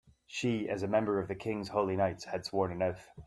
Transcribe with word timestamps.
She, 0.25 0.67
as 0.67 0.81
a 0.81 0.87
member 0.87 1.19
of 1.19 1.27
the 1.27 1.35
king's 1.35 1.69
holy 1.69 1.95
knights, 1.95 2.23
had 2.25 2.43
sworn 2.43 2.71
an 2.71 2.81
oath. 2.81 3.11